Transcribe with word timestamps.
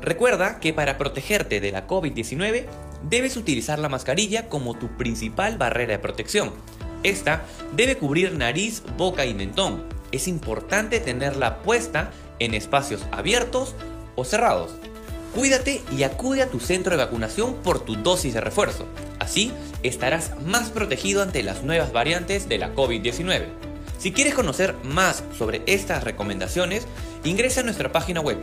Recuerda 0.00 0.60
que 0.60 0.72
para 0.72 0.96
protegerte 0.96 1.60
de 1.60 1.72
la 1.72 1.86
COVID-19 1.86 2.64
debes 3.02 3.36
utilizar 3.36 3.78
la 3.78 3.90
mascarilla 3.90 4.48
como 4.48 4.78
tu 4.78 4.88
principal 4.96 5.58
barrera 5.58 5.92
de 5.92 5.98
protección. 5.98 6.54
Esta 7.02 7.44
debe 7.76 7.98
cubrir 7.98 8.32
nariz, 8.32 8.82
boca 8.96 9.26
y 9.26 9.34
mentón. 9.34 9.84
Es 10.10 10.26
importante 10.26 11.00
tenerla 11.00 11.58
puesta 11.58 12.12
en 12.38 12.54
espacios 12.54 13.06
abiertos 13.12 13.74
o 14.16 14.24
cerrados. 14.24 14.72
Cuídate 15.34 15.82
y 15.90 16.02
acude 16.02 16.42
a 16.42 16.50
tu 16.50 16.60
centro 16.60 16.90
de 16.90 17.02
vacunación 17.02 17.54
por 17.62 17.80
tu 17.80 17.96
dosis 17.96 18.34
de 18.34 18.42
refuerzo. 18.42 18.86
Así 19.18 19.50
estarás 19.82 20.32
más 20.44 20.68
protegido 20.68 21.22
ante 21.22 21.42
las 21.42 21.62
nuevas 21.62 21.90
variantes 21.92 22.50
de 22.50 22.58
la 22.58 22.74
COVID-19. 22.74 23.46
Si 23.98 24.12
quieres 24.12 24.34
conocer 24.34 24.74
más 24.84 25.24
sobre 25.38 25.62
estas 25.66 26.04
recomendaciones, 26.04 26.86
ingresa 27.24 27.60
a 27.60 27.64
nuestra 27.64 27.90
página 27.92 28.20
web 28.20 28.36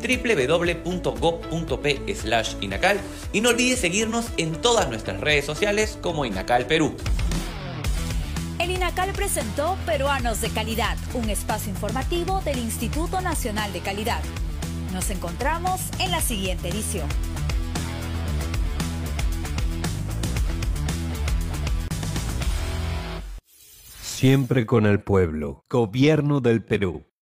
www.gov.p/inacal 0.00 3.00
y 3.32 3.40
no 3.42 3.50
olvides 3.50 3.80
seguirnos 3.80 4.24
en 4.38 4.52
todas 4.52 4.88
nuestras 4.88 5.20
redes 5.20 5.44
sociales 5.44 5.98
como 6.00 6.24
Inacal 6.24 6.64
Perú. 6.66 6.96
El 8.58 8.70
INACAL 8.70 9.12
presentó 9.12 9.76
Peruanos 9.84 10.40
de 10.40 10.48
Calidad, 10.50 10.96
un 11.12 11.28
espacio 11.28 11.70
informativo 11.70 12.40
del 12.42 12.58
Instituto 12.58 13.20
Nacional 13.20 13.70
de 13.72 13.80
Calidad. 13.80 14.22
Nos 14.92 15.08
encontramos 15.10 15.80
en 16.00 16.10
la 16.10 16.20
siguiente 16.20 16.68
edición. 16.68 17.08
Siempre 24.00 24.66
con 24.66 24.86
el 24.86 25.00
pueblo. 25.00 25.64
Gobierno 25.70 26.40
del 26.40 26.64
Perú. 26.64 27.09